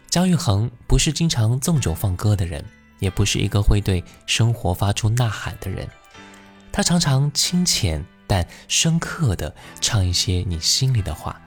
[0.08, 2.64] 姜育恒不是经常纵酒放歌的人，
[3.00, 5.88] 也不是一个会对生活发出呐喊的人。
[6.70, 11.40] 他常常清浅但深刻的唱一些你心里的话。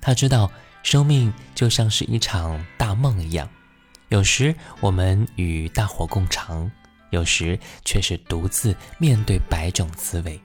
[0.00, 0.48] 他知道，
[0.84, 3.48] 生命就像是一场大梦一样。
[4.08, 6.70] 有时我们与大伙共尝，
[7.10, 10.40] 有时却是独自面对百种滋味。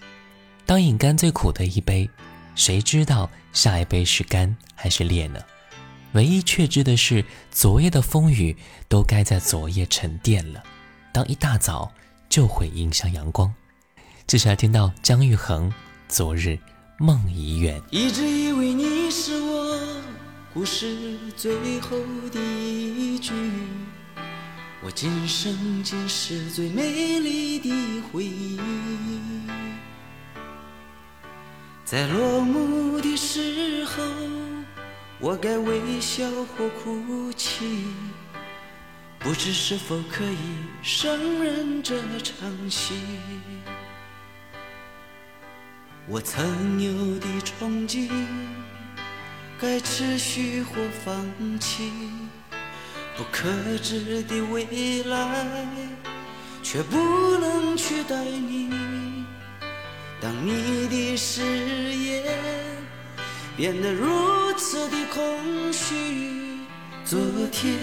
[0.65, 2.10] 当饮干最苦的一杯，
[2.56, 5.39] 谁知道下一杯是干还是烈呢？
[6.13, 8.56] 唯一确知的是，昨夜的风雨
[8.88, 10.62] 都该在昨夜沉淀了，
[11.12, 11.92] 当一大早
[12.30, 13.51] 就会迎向阳光。
[14.27, 15.69] 接下来听到姜育恒
[16.07, 16.59] 《昨日
[17.00, 17.80] 梦已远》。
[17.92, 19.43] 一直以为你是
[20.54, 21.98] 故事最后
[22.32, 23.34] 的一句，
[24.84, 27.72] 我今生今世最美丽的
[28.12, 28.60] 回忆，
[31.84, 34.04] 在落幕的时候，
[35.20, 37.86] 我该微笑或哭泣，
[39.18, 40.38] 不知是否可以
[40.84, 42.94] 胜任这场戏，
[46.08, 48.08] 我曾有的憧憬。
[49.65, 50.71] 该持续或
[51.06, 51.15] 放
[51.57, 51.89] 弃？
[53.15, 53.48] 不可
[53.81, 55.48] 知的未来，
[56.62, 56.98] 却不
[57.38, 58.69] 能取代你。
[60.19, 61.42] 当你的誓
[61.95, 62.24] 言
[63.56, 66.57] 变得如此的空虚，
[67.06, 67.18] 昨
[67.50, 67.74] 天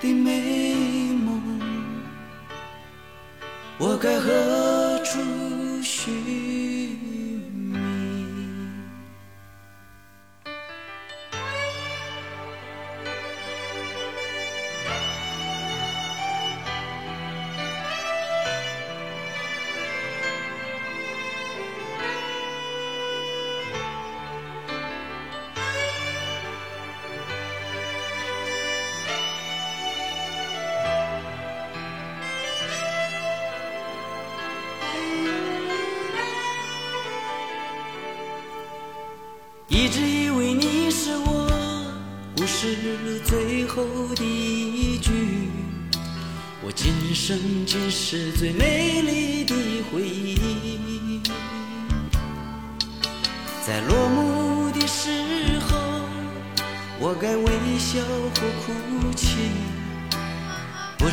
[0.00, 0.72] 的美
[1.14, 1.40] 梦，
[3.78, 5.20] 我该何处
[5.80, 6.21] 寻？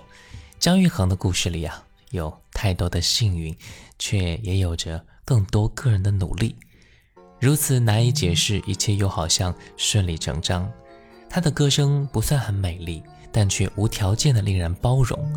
[0.60, 3.56] 姜育恒的故事里啊，有太多的幸运，
[3.98, 5.02] 却也有着。
[5.30, 6.56] 更多个人的努力，
[7.40, 10.68] 如此难以解释，一切又好像顺理成章。
[11.30, 15.32] 他的歌声不算很美丽，但却无条件的令人包容。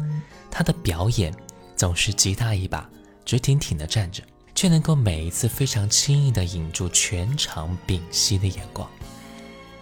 [0.51, 1.31] 他的表演
[1.77, 2.89] 总是吉他一把，
[3.27, 4.23] 直挺挺的站着，
[4.55, 8.89] 却能够每一次非常轻易的引住全场屏息的眼光。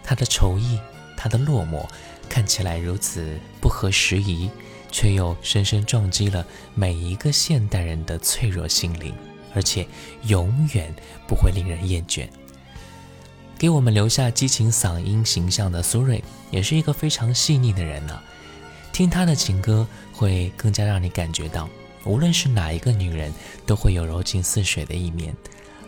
[0.02, 0.81] 他的愁意，
[1.17, 1.88] 他的落寞，
[2.29, 4.50] 看起来如此不合时宜，
[4.90, 9.14] 却又深深撞击了每一个现代人的脆弱心灵。
[9.54, 9.87] 而且
[10.25, 10.92] 永远
[11.26, 12.28] 不会令人厌倦，
[13.59, 18.19] 给我们留下激情嗓音形象的苏芮，也是一个非常细腻的人呢。
[18.92, 21.69] 听他的情歌，会更加让你感觉到，
[22.04, 23.33] 无论是哪一个女人，
[23.66, 25.35] 都会有柔情似水的一面。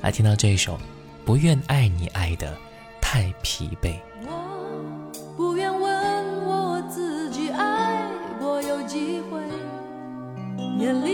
[0.01, 0.77] 来听到这一首
[1.25, 2.57] 《不愿爱你爱的
[3.01, 3.95] 太疲惫》。
[6.45, 8.09] 我自己爱，
[8.69, 11.12] 有机会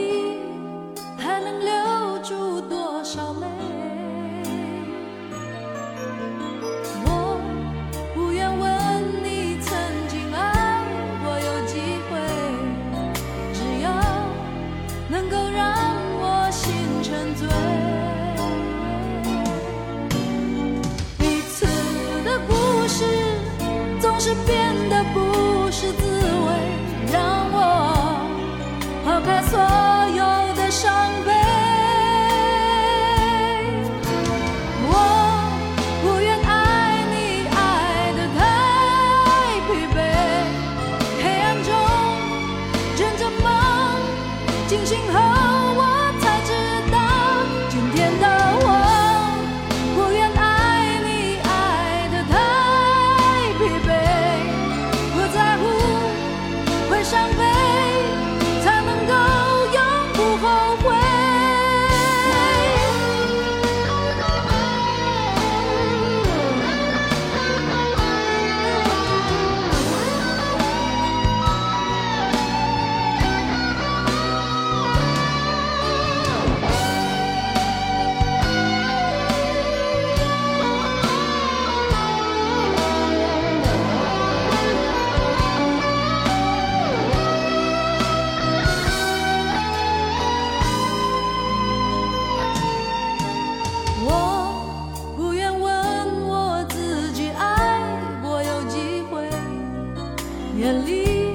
[100.59, 101.29] 眼里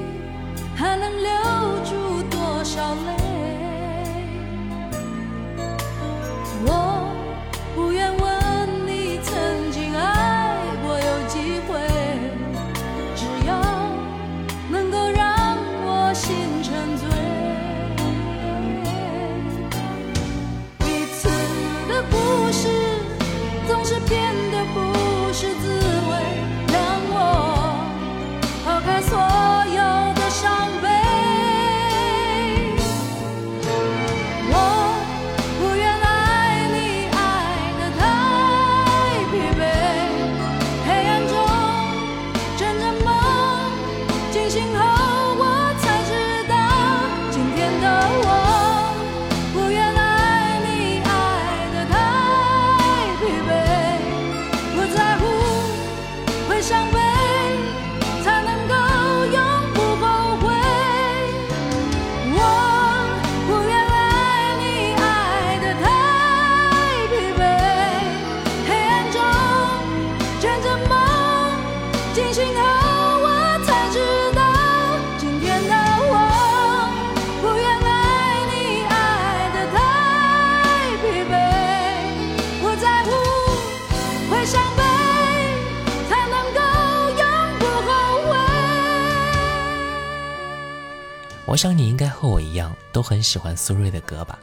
[0.76, 1.32] 还能留
[1.86, 3.23] 住多少泪？
[92.94, 94.40] 都很喜欢苏芮的歌吧。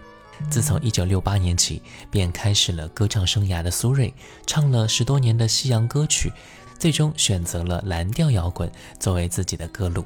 [0.50, 1.80] 自从1968年起
[2.10, 4.12] 便开始了歌唱生涯的苏芮，
[4.46, 6.32] 唱了十多年的西洋歌曲，
[6.78, 10.04] 最终选择了蓝调摇滚作为自己的歌路。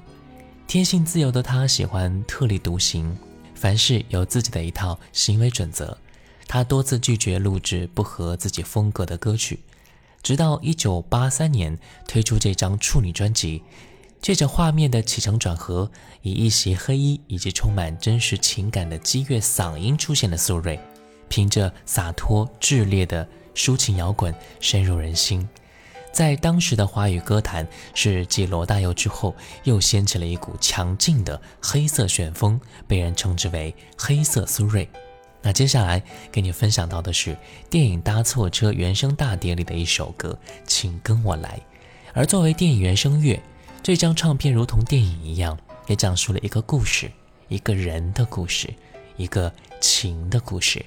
[0.67, 3.17] 天性自由的他喜欢特立独行，
[3.55, 5.97] 凡事有自己的一套行为准则。
[6.47, 9.61] 他多次拒绝录制不合自己风格的歌曲，
[10.23, 13.63] 直到1983年推出这张处女专辑。
[14.25, 15.91] 借着画面的起承转合，
[16.23, 20.79] 以一袭黑衣以及充满真实情感的激越嗓音出现的苏芮，
[21.29, 25.47] 凭着洒脱炽烈的抒情摇滚深入人心，
[26.11, 34.89] 在当时的华语歌坛是继罗大佑之后又掀起了一股强劲的黑色旋风，被人称之为“黑色苏芮”。
[35.45, 36.03] 那接下来
[36.33, 37.37] 给你分享到的是
[37.69, 41.61] 电影《搭错车》原声大碟里的一首歌，请跟我来。
[42.15, 43.39] 而作为电影原声乐。
[43.85, 47.07] 这张唱片如同电影一样，也讲述了一个故事，
[47.49, 48.73] 一个人的故事，
[49.19, 50.83] 一个情的故事。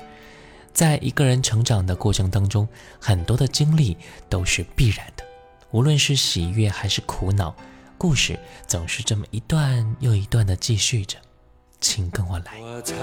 [0.73, 2.67] 在一个人成长的过程当中，
[2.99, 3.95] 很多的经历
[4.29, 5.23] 都是必然的，
[5.69, 7.55] 无论是喜悦还是苦恼，
[7.99, 8.35] 故事
[8.65, 11.19] 总是这么一段又一段的继续着。
[11.79, 12.59] 请跟我来。
[12.61, 12.95] 我踩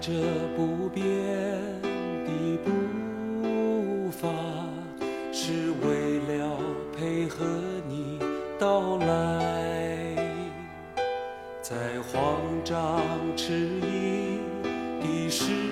[0.00, 0.10] 着
[0.56, 1.02] 不变
[2.64, 4.28] 步伐，
[5.30, 6.58] 是为了
[6.98, 7.71] 配合。
[8.62, 9.74] 到来，
[11.60, 11.74] 在
[12.12, 13.02] 慌张
[13.36, 14.38] 迟疑
[15.24, 15.71] 的时。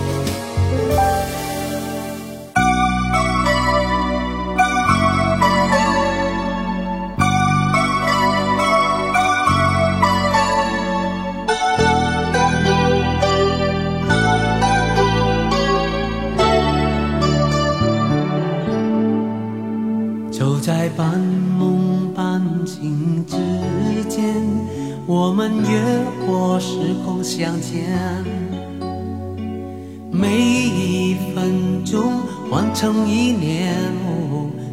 [30.11, 32.13] 每一分钟
[32.49, 33.73] 换成一年，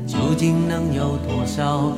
[0.07, 1.93] 究竟能有多少？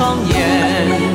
[0.00, 1.09] 双眼。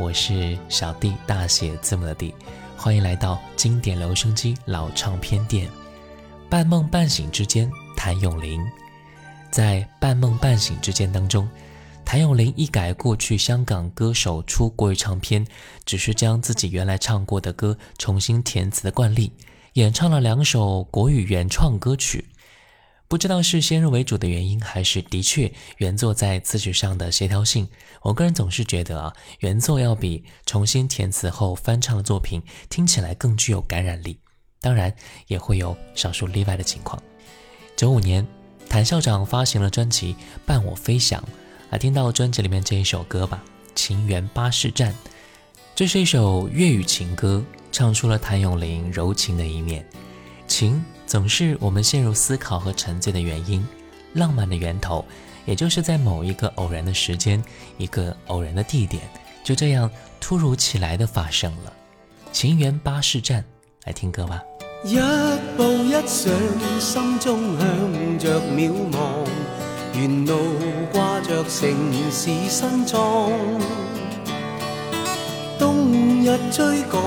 [0.00, 2.34] 我是小 D，大写字母的 D，
[2.74, 5.68] 欢迎来到经典留声机老唱片店。
[6.48, 8.58] 半梦半醒之间，谭咏麟
[9.50, 11.46] 在《半梦半醒之间》当中，
[12.02, 15.46] 谭咏麟一改过去香港歌手出国语唱片
[15.84, 19.30] 只是将自己原来唱过的歌重新填词的惯例，
[19.74, 22.24] 演唱了两首国语原创歌曲。
[23.10, 27.68] 不知道是先入为主的原因，还是的确原作在词曲上的协调性，
[28.02, 34.16] 我个人总是觉得啊，原作要比重新填词后翻唱的作品听起来更具有感染力。
[34.60, 34.94] 当然，
[35.26, 37.02] 也会有少数例外的情况。
[37.76, 38.24] 九五年，
[38.68, 40.14] 谭校长发行了专辑
[40.46, 41.20] 《伴我飞翔》，
[41.70, 43.42] 来听到专辑里面这一首歌吧，
[43.74, 44.92] 《情缘巴士站》，
[45.74, 49.84] 这是一首粤语情歌，唱出了谭咏麟柔情的一面。
[50.50, 53.64] 情总是我们陷入思考和沉醉的原因，
[54.14, 55.02] 浪漫的源头，
[55.46, 57.40] 也就是在某一个偶然的时间，
[57.78, 59.00] 一个偶然的地点，
[59.44, 61.72] 就这样突如其来的发生了。
[62.32, 63.44] 情缘巴士站，
[63.84, 64.42] 来听歌吧。
[64.84, 64.96] 一
[65.56, 66.34] 步一上，
[66.80, 69.24] 心中向着渺茫，
[69.94, 70.36] 沿路
[70.92, 71.70] 挂着城
[72.10, 73.30] 市新装。
[75.60, 75.92] 冬
[76.24, 77.00] 日追赶，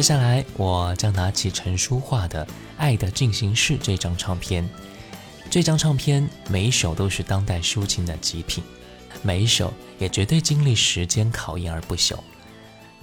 [0.02, 2.44] 接下来，我将拿起陈淑桦的
[2.80, 4.68] 《爱的进行式》这张唱片。
[5.48, 8.64] 这张唱片每一首都是当代抒情的极品，
[9.22, 12.18] 每一首也绝对经历时间考验而不朽。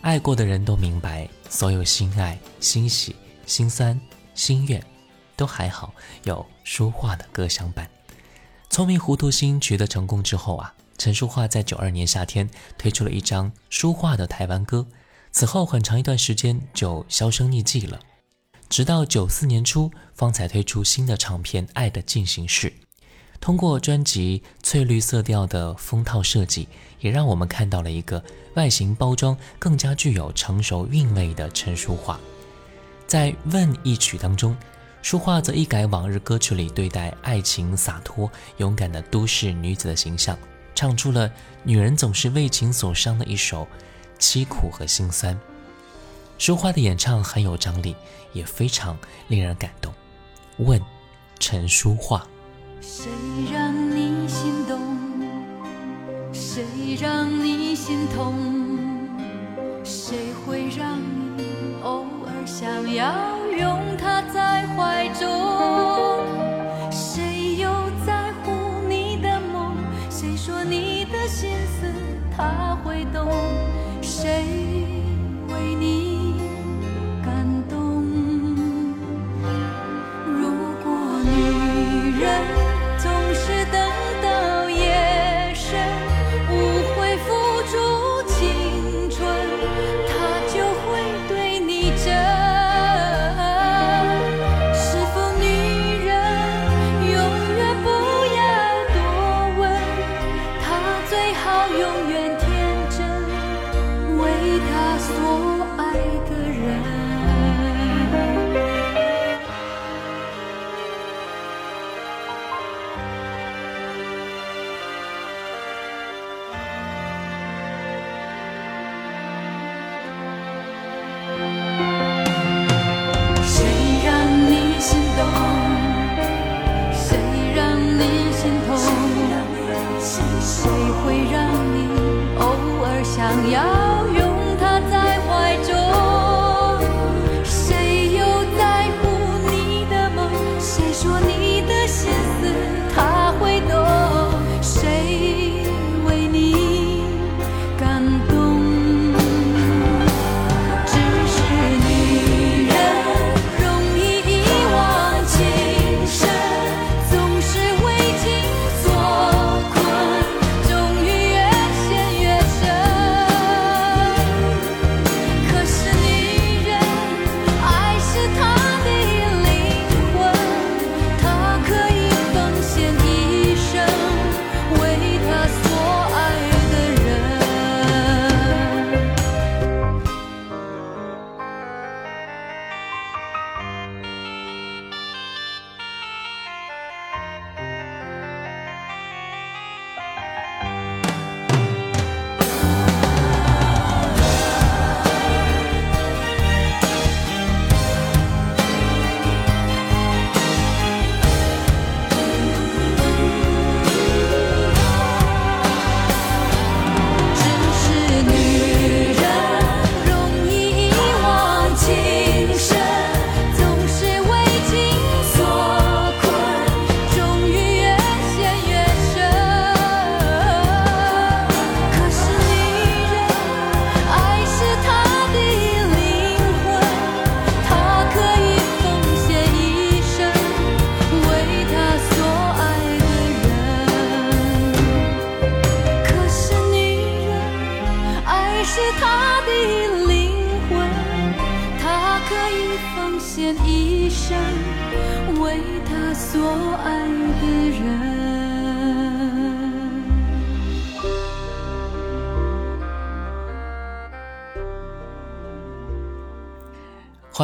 [0.01, 3.15] 爱过的人都明白，所有心爱、心喜、
[3.47, 3.99] 心酸、
[4.35, 4.85] 心愿，
[5.37, 7.89] 都还好有淑桦的歌相伴。
[8.71, 14.85] 聪明糊涂心取得成功之后啊，陈淑桦在九二年夏天推出了一张淑桦的台湾歌。
[15.39, 18.01] 此后很长一段时间就销声匿迹了，
[18.69, 22.69] 直到九四年初方才推出新的唱片《爱的进行式》。
[23.41, 28.21] 通过专辑翠绿色调的封套设计，也让我们看到了一个
[28.55, 32.19] 外形包装更加具有成熟韵味的陈淑桦。
[33.07, 34.57] 在《问一曲》当中，
[35.03, 40.37] 淑桦则一改往日歌曲里对待爱情洒脱勇敢的都市女子的形象，
[40.75, 41.31] 唱出了
[41.63, 43.65] “女人总是为情所伤”的一首。
[44.19, 45.39] 凄苦和心酸，
[46.39, 47.95] 舒花的演唱很有张力，
[48.33, 49.93] 也非常令人感动。
[50.59, 50.81] 问
[51.39, 52.21] 陈淑桦。
[52.81, 53.03] 谁
[53.53, 54.81] 让你心动？
[56.33, 56.65] 谁
[57.01, 58.35] 让你心痛？
[59.85, 60.99] 谁会让
[61.37, 63.39] 你偶尔想要？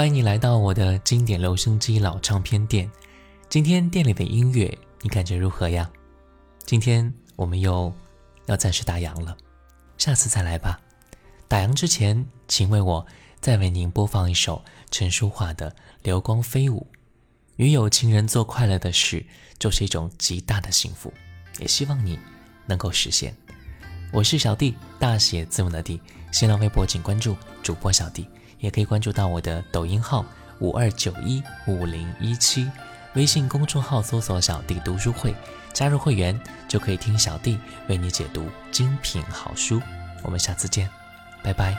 [0.04, 2.90] 欢迎你来到我的经典留声机老唱片店。
[3.48, 5.90] 今天店里的音乐你感觉如何呀？
[6.66, 7.90] 今天我们又
[8.44, 9.34] 要暂时打烊了，
[9.96, 10.78] 下次再来吧。
[11.48, 13.06] 打烊之前，请为我
[13.40, 15.70] 再为您播放一首陈淑桦的
[16.02, 16.86] 《流光飞舞》。
[17.56, 19.24] 与有情人做快乐的事，
[19.58, 21.10] 就是一种极大的幸福。
[21.58, 22.18] 也希望你
[22.66, 23.34] 能够实现。
[24.12, 25.98] 我是小弟，大写字母的弟。
[26.30, 28.28] 新浪微博请关注主播小弟。
[28.64, 30.24] 也可以关注到我的抖音号
[30.60, 32.66] 五二九一五零一七，
[33.12, 35.34] 微信公众号搜索“小弟读书会”，
[35.74, 39.82] 加入会员就可以听小弟为你解读精品好书。
[40.22, 40.88] 我们下次见，
[41.42, 41.76] 拜拜。